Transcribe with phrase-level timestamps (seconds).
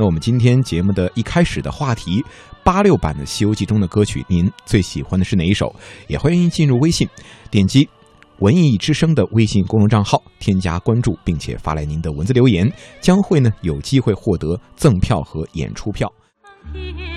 [0.00, 2.24] 那我们今天节目的一开始的话题，
[2.62, 5.74] 八六版的《西游记》中的歌曲，您最喜欢的是哪一首？
[6.06, 7.08] 也欢迎进入微信，
[7.50, 7.88] 点击
[8.38, 16.08] “文艺之声”的微信公众账号，添加关注，并且发来您的文字留言，将会呢有机会获得赠票和演出票。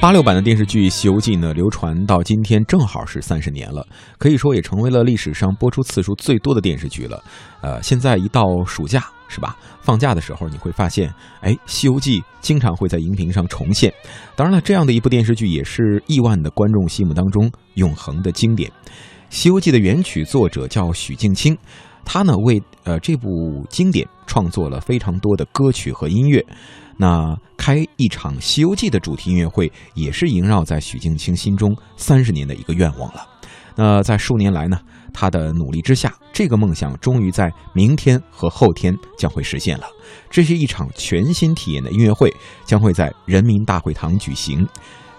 [0.02, 3.86] 八六版的电视剧《西游记》呢，流传到今天正好是三十年了，
[4.18, 7.24] 可以说也成为了历史上播出次数最多的电视剧了。
[7.62, 9.56] 呃，现在一到暑假是吧？
[9.82, 13.94] 放假的时候你会发现，哎，《西游记》经常会在荧屏上重现。
[14.36, 18.68] 当然了，这样的一部电视剧也是亿万的观众心目当中永恒的经典。
[19.30, 21.56] 《西游记》的原曲作者叫许镜清，
[22.04, 23.28] 他呢为呃这部
[23.70, 26.44] 经典创作了非常多的歌曲和音乐。
[27.02, 33.28] 那开一场《西游记》的主题音乐会，也是萦绕在许镜清心中三十年的一个愿望了。
[33.76, 34.80] 那在数年来呢，
[35.12, 39.88] 他的努力之下，这个梦想终于在明天和后天将会实现了。
[40.30, 42.32] 这是一场全新体验的音乐会，
[42.66, 44.64] 将会在人民大会堂举行。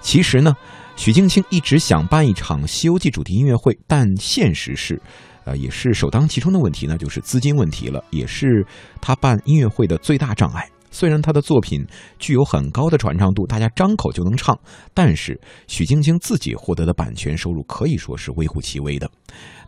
[0.01, 0.55] 其实呢，
[0.95, 5.03] 许镜清一直想办一场《西游记》主题音乐会，但现实是，
[5.45, 8.65] 呃，也是首当其冲的问题呢，就是资金问题了，也是
[9.01, 10.69] 他办音乐会的最大障碍。
[10.93, 11.85] 虽然他的作品
[12.21, 14.57] 具有很高的传唱度，大家张口就能唱，
[14.95, 19.11] 但是许晶晶自己获得的版权收入可以说是微乎其微的。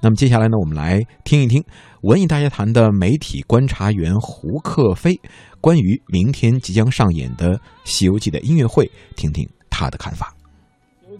[0.00, 1.64] 那么接下来呢，我们来听一听
[2.02, 5.18] 文艺大家谈的媒体观察员胡克飞
[5.60, 10.34] 关于明天即将上演的《西游记》的音乐会，听听他的看法。《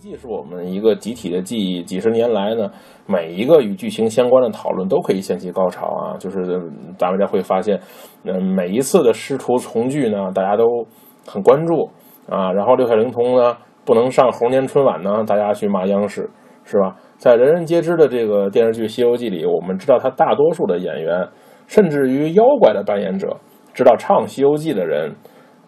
[0.05, 2.70] 记》是我们一个集体的记忆，几十年来呢，
[3.06, 6.14] 每一个与剧情相关的讨论都可以掀起高潮啊！
[6.19, 6.60] 就是
[6.98, 7.80] 大家会发现，
[8.25, 10.86] 嗯，每一次的师徒重聚呢，大家都
[11.27, 11.88] 很关注
[12.28, 12.52] 啊。
[12.52, 16.28] 然后六小龄童呢不能上猴年春晚呢，大家去骂央视，
[16.64, 16.97] 是吧？
[17.16, 21.27] 在人人皆知的这个电视剧《西游记》里，我们知道他大多数的演员，
[21.66, 23.34] 甚至于妖怪的扮演者，
[23.72, 25.14] 知道唱《西游记》的人，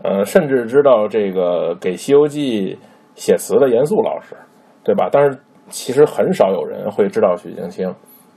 [0.03, 2.75] 呃，甚至知道这个给《西游记》。
[3.17, 4.37] 写词的严肃老师，
[4.85, 5.09] 对吧？
[5.11, 5.37] 但是
[5.69, 7.93] 其实很少有人会知道许镜清。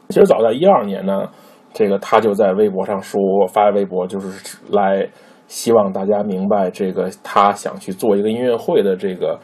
[0.07, 1.29] 其实早在一二年呢，
[1.71, 5.07] 这个他就在微博上说发微博，就是来
[5.45, 9.39] 希望大家明白这个他想去做一个音乐会的这个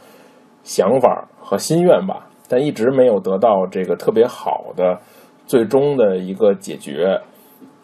[0.63, 2.28] 想法和心愿吧。
[2.50, 4.97] 但一直没有得到这个特别好的
[5.45, 7.22] 最终的一个解决。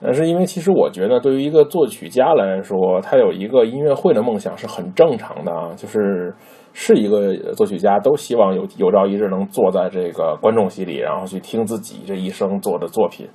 [0.01, 6.33] 但是因为其实我觉得，对于一个作曲家来说，他有一个音乐会的梦想是很正常的啊，就是。
[6.73, 13.27] 是一个作曲家，都希望有有朝一日能坐在这个观众席里，然后去听自己这一生做的作品，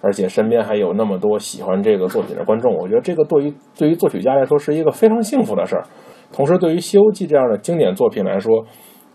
[0.00, 2.74] 而且身边还有那么多喜欢这个作品的观众。
[2.74, 5.84] 我觉得这个对于对于作曲家来说是一个非常幸福的事儿。
[6.32, 8.64] 同时，对于《西游记》这样的经典作品来说，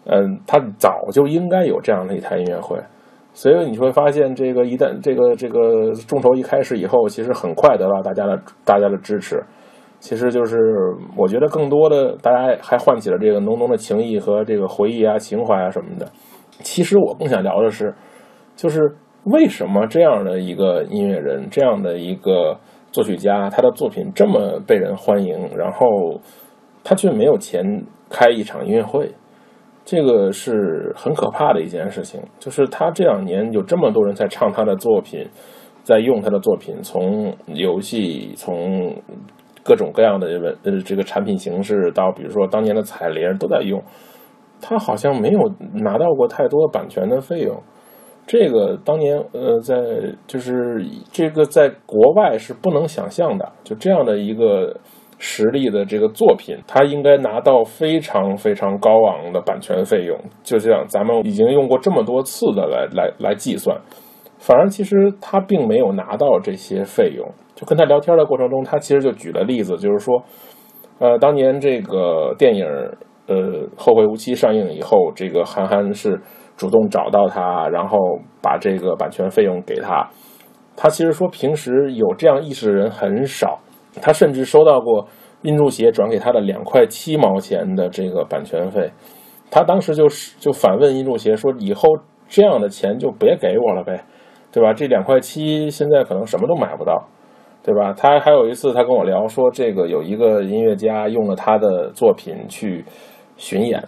[0.05, 2.77] 嗯，他早就应该有这样的一台音乐会。
[3.33, 9.43] 所以你会发现，这个一旦这个这个众筹一开始以后，其实很快得到大家的大家的支持。
[9.99, 10.57] 其实就是，
[11.17, 16.09] 我觉得更多的大家还唤起了这个浓浓的情谊和这个回忆啊、情怀啊什么的。
[16.61, 17.93] 其实我更想聊的是，
[18.55, 18.79] 就是
[19.25, 22.57] 为什么这样的一个音乐人、这样的一个
[22.93, 25.85] 作曲家，他的作品这么被人欢迎，然后
[26.81, 27.61] 他却没有钱
[28.09, 29.13] 开一场音乐会，
[29.83, 32.21] 这个是很可怕的一件事情。
[32.39, 35.27] 就是他这两年有这么多人在唱他的作品，
[35.83, 38.95] 在用他的作品，从游戏从。
[39.69, 40.25] 各种各样的
[40.63, 43.79] 呃这个产品形式，到比如说当年的彩铃都在用，
[44.59, 45.39] 他好像没有
[45.75, 47.55] 拿到过太多版权的费用。
[48.25, 49.75] 这个当年呃在
[50.25, 54.75] 就是这个在国外是不能想象的，就这样的一个
[55.19, 60.17] 实力的这个作品，他应该拿到非常非常高昂的版权费用。
[60.43, 63.77] 就这样，咱们已经用过这么多次的来来来计算，
[64.39, 67.29] 反而其实他并没有拿到这些费用。
[67.53, 70.23] 就跟他聊天的过程中，他其实就举了例子，就是说，
[70.97, 72.65] 呃，当年这个电影
[73.27, 73.35] 呃
[73.75, 76.19] 《后会无期》上映以后，这个韩寒是
[76.55, 77.97] 主动找到他，然后
[78.41, 80.09] 把这个版权费用给他。
[80.77, 83.59] 他其实说平时有这样意识的人很少，
[84.01, 85.05] 他甚至收到过
[85.41, 88.89] 殷柱协转给他的两块七毛钱的这个版权费。
[89.51, 91.89] 他当时就是就反问殷柱协说：“以后
[92.29, 94.05] 这样的钱就别给我了呗，
[94.51, 94.73] 对吧？
[94.73, 97.07] 这两块七现在可能什么都买不到。”
[97.61, 97.93] 对吧？
[97.95, 102.83] 他还有一次，他跟我聊说，这个有一个音乐家用了他的作品去
[103.35, 103.83] 巡演，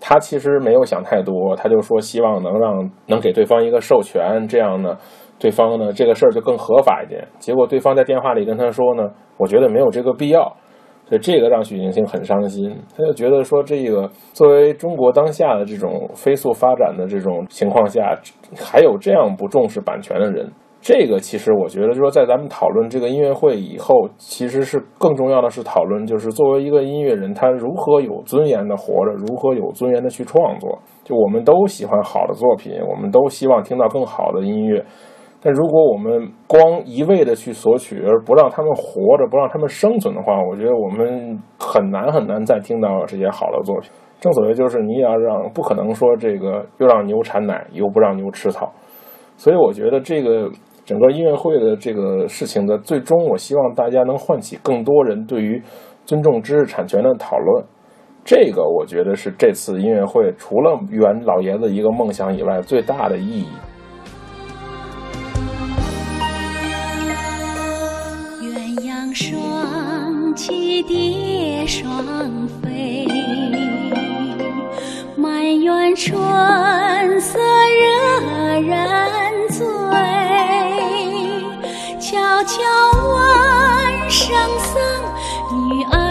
[0.00, 4.96] 他其实没有想太多，他就说希望能让能给对方一个授权，这样呢，
[5.36, 7.26] 对方呢这个事儿就更合法一点。
[7.40, 10.56] 结果对方在电话里跟他说呢，我觉得没有这个必要，
[11.08, 12.76] 所以这个让许晶晶很伤心。
[12.94, 18.14] 他就觉得说，这个作为中国当下的这种飞速发展的这种情况下，
[18.56, 20.52] 还有这样不重视版权的人。
[20.80, 30.78] 这个其实我觉得，就说在咱们讨论这个音乐会以后，其实是更重要的是讨论，就是作为一个音乐人，他如何有尊严的活着，如何有尊严的去创作。
[31.02, 34.84] 就我们都喜欢好的作品，我们都希望听到更好的音乐。
[35.40, 43.88] 但如果我们光一味的去索取，而不让他们活着，不让他们生存的话，我觉得我们很难很难再听到这些好的作品。
[44.20, 48.72] 正所谓，就是你也要让，不可能说这个又让牛产奶，又不让牛吃草。
[49.36, 50.50] 所以，我觉得这个
[50.84, 55.62] 整个音乐会的这个事情的最终，我希望大家能唤起更多人对于
[56.04, 57.64] 尊重知识产权的讨论。
[58.24, 63.46] 这个，我觉得是这次音乐会除了圆老爷子一个梦想以外最大的意义。
[69.20, 73.04] 双栖蝶双飞，
[75.16, 76.16] 满园春
[77.20, 78.78] 色惹人
[79.48, 79.66] 醉。
[81.98, 82.62] 悄悄
[83.12, 84.30] 问圣
[84.60, 84.80] 僧，
[85.68, 86.07] 女儿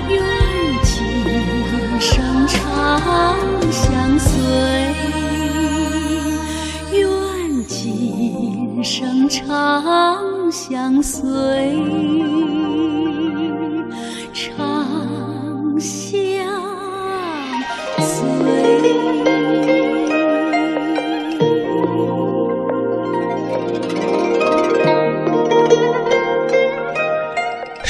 [0.07, 0.15] 愿
[0.83, 0.93] 今
[1.99, 2.55] 生常
[3.71, 4.29] 相随
[6.93, 7.01] 愿
[7.65, 12.46] 今生常相随。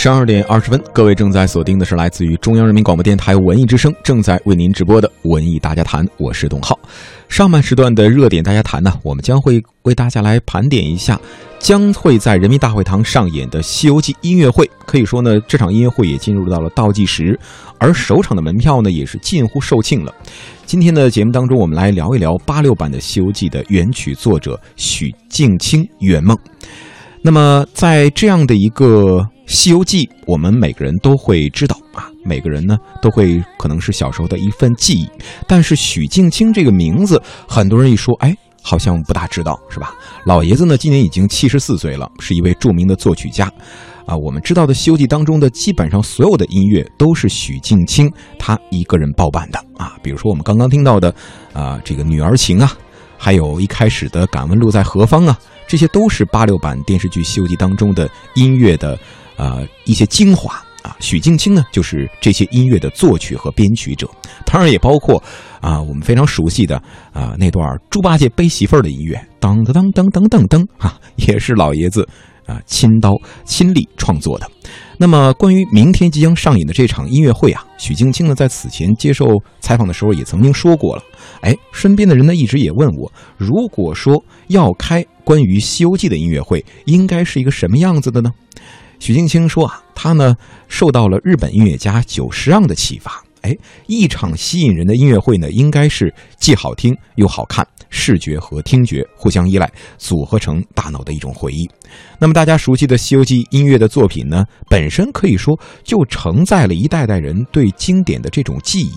[0.08, 6.80] 十二点二十分，各位正在锁定的是来自于中央人民广播电台文艺之声正在为您直播的文艺大家谈，我是董浩。
[7.28, 11.20] 上半时段的热点大家谈呢，我们将会为大家来盘点一下
[11.60, 14.72] 将会在人民大会堂上演的《西游记》音乐会。
[14.86, 17.38] 可以说呢，这场音乐会也进入到了倒计时，
[17.78, 20.16] 而首场的门票呢也是近乎售罄了。
[20.66, 26.38] 今天的节目当中，我们来聊一聊八六版的《西游记》的原曲作者许镜清圆梦。
[27.22, 35.10] 那么，在这样的一个《西游记》，我们每个人都会知道啊，每个人呢都会可能是小时候的一份记忆。
[35.48, 39.96] 但是许镜清这个名字，很多人一说，哎，好像不大知道，是吧？
[40.28, 43.50] 老爷子呢，今年已经七十四岁了，是一位著名的作曲家。
[44.06, 49.98] 啊，我们知道的《西游记》当中的基本上所有的音乐都是许镜清他一个人包办的啊。
[50.02, 51.14] 比如说我们刚刚听到的
[51.54, 52.74] 啊，这个《女儿情》啊，
[53.18, 55.40] 还有一开始的《敢问路在何方》啊。
[55.68, 58.98] 这些都是八六版电视剧《西游记》当中的音乐的，
[59.38, 60.96] 呃一些精华啊。
[61.00, 64.10] 许镜清呢，就是这些音乐的作曲和编曲者，
[64.46, 65.22] 当然也包括
[65.62, 66.82] 啊我们非常熟悉的
[67.14, 72.08] 啊那段猪八戒背媳妇儿的音乐，当当当当当当当啊，也是老爷子
[72.46, 73.12] 啊亲刀
[73.46, 74.50] 亲力创作的。
[75.00, 79.28] 那么关于明天即将上演的这场音乐会啊，许镜清呢在此前接受
[79.60, 81.04] 采访的时候也曾经说过了。
[81.42, 88.32] 哎，身边的人呢一直也问我，如果说要开关于《西游记》的音乐会，应该是一个什么样子的呢？
[89.00, 90.36] 许镜清说啊，他呢
[90.68, 93.24] 受到了日本音乐家久石让的启发。
[93.42, 101.70] 哎，一场吸引人的音乐会呢，应该是既好听又好看，视觉和听觉互相依赖，组合成大脑的一种回忆。
[102.20, 108.94] 那么大家熟悉的《西游记》音乐的作品呢，本身可以说就承载了一代代人对经典的这种记忆。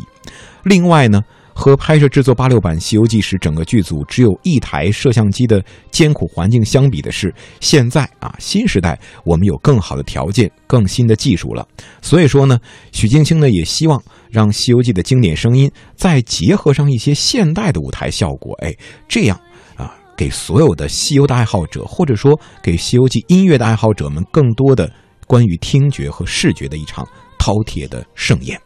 [0.65, 1.23] 另外呢。
[1.61, 11.69] 和拍摄制作八六版《西游记》时，整个剧组只有一台摄像机的艰苦环境相比的是，现在啊，新时代我们有更好的条件、更新的技术了。
[12.01, 12.59] 所以说呢，
[12.93, 18.75] 许镜清呢也希望让《西游记》的经典声音再结合上一些现代的舞台效果，哎，
[19.07, 19.39] 这样
[19.77, 24.91] 啊，给所有的西游的爱好者，或者说给《西游记》音乐的爱好者们，更多的
[25.27, 27.07] 关于听觉和视觉的一场
[27.39, 28.59] 饕餮的盛宴。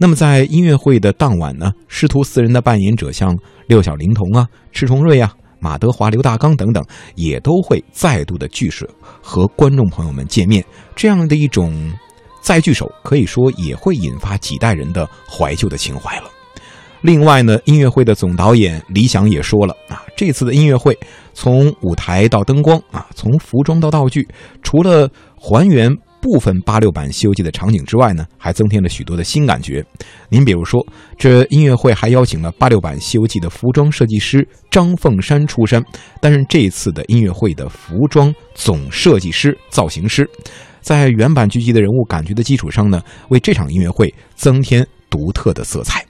[0.00, 3.36] 那么在音乐会的当晚呢，师徒四人的扮演者像
[3.66, 6.84] 六小龄童啊、迟重瑞啊、马德华、刘大刚等等，
[7.16, 8.86] 也都会再度的聚首
[9.20, 10.64] 和观众朋友们见面。
[10.94, 11.92] 这样的一种
[12.40, 16.30] 再聚首，可以说也会引发几代人的怀旧的情怀了。
[17.00, 20.96] 另外呢，音乐会的总导演李想也说了啊，这次的音乐会
[21.34, 24.28] 从舞台到灯光啊，从服装到道具，
[24.62, 25.92] 除了还原。
[26.20, 29.84] 部分八六版《西游记》的场景之外呢，还增添了许多的新感觉。
[30.28, 30.84] 您比如说，
[31.16, 35.82] 这音乐会还邀请了八六版《西游记》的服装设计师张凤山出山，
[36.20, 40.28] 担任这一次的音乐会的服装总设计师、造型师，
[40.80, 46.04] 在原版剧集的人物感觉的基础上呢，为这场音乐会增添独特的色彩。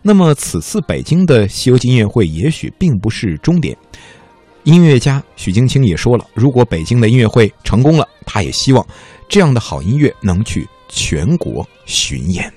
[0.00, 3.76] 那么，此次北京的《西游记》音乐会也许并不是终点。
[4.68, 8.86] 音乐家许镜清也说了，如果北京的音乐会成功了，他也希望。
[9.26, 12.52] 这样的好音乐能去全国巡演。